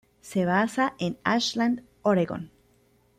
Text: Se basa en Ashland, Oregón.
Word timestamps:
Se 0.23 0.45
basa 0.47 0.95
en 0.97 1.19
Ashland, 1.23 1.83
Oregón. 2.01 2.49